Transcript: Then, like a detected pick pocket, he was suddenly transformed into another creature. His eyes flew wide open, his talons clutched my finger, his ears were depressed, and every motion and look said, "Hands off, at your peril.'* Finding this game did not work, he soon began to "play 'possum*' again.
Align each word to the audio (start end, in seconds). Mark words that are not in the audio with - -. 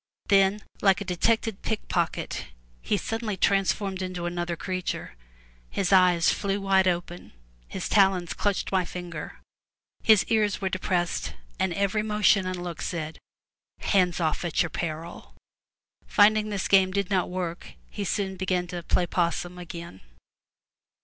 Then, 0.29 0.63
like 0.81 0.99
a 0.99 1.05
detected 1.05 1.61
pick 1.61 1.87
pocket, 1.87 2.45
he 2.81 2.95
was 2.95 3.03
suddenly 3.03 3.37
transformed 3.37 4.01
into 4.01 4.25
another 4.25 4.55
creature. 4.55 5.13
His 5.69 5.93
eyes 5.93 6.31
flew 6.33 6.59
wide 6.59 6.87
open, 6.87 7.33
his 7.67 7.87
talons 7.87 8.33
clutched 8.33 8.71
my 8.71 8.83
finger, 8.83 9.37
his 10.01 10.23
ears 10.29 10.59
were 10.59 10.69
depressed, 10.69 11.35
and 11.59 11.71
every 11.75 12.01
motion 12.01 12.47
and 12.47 12.63
look 12.63 12.81
said, 12.81 13.19
"Hands 13.79 14.19
off, 14.19 14.43
at 14.43 14.63
your 14.63 14.71
peril.'* 14.71 15.35
Finding 16.07 16.49
this 16.49 16.67
game 16.67 16.89
did 16.89 17.11
not 17.11 17.29
work, 17.29 17.73
he 17.87 18.03
soon 18.03 18.37
began 18.37 18.65
to 18.69 18.81
"play 18.81 19.05
'possum*' 19.05 19.59
again. 19.59 20.01